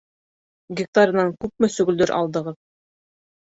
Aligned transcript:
Гектарынан 0.79 1.29
күпме 1.43 1.69
сөгөлдөр 1.75 2.15
алдығыҙ? 2.21 2.59